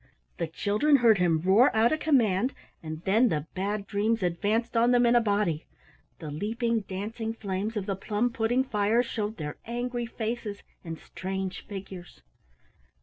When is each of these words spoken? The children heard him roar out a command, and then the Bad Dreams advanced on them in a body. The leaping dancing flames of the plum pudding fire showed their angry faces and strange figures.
The 0.39 0.47
children 0.47 0.95
heard 0.95 1.19
him 1.19 1.41
roar 1.43 1.69
out 1.75 1.91
a 1.91 1.97
command, 1.99 2.55
and 2.81 3.03
then 3.03 3.29
the 3.29 3.45
Bad 3.53 3.85
Dreams 3.85 4.23
advanced 4.23 4.75
on 4.75 4.89
them 4.89 5.05
in 5.05 5.15
a 5.15 5.21
body. 5.21 5.67
The 6.17 6.31
leaping 6.31 6.79
dancing 6.79 7.35
flames 7.35 7.77
of 7.77 7.85
the 7.85 7.95
plum 7.95 8.31
pudding 8.31 8.63
fire 8.63 9.03
showed 9.03 9.37
their 9.37 9.57
angry 9.63 10.07
faces 10.07 10.63
and 10.83 10.97
strange 10.97 11.67
figures. 11.67 12.23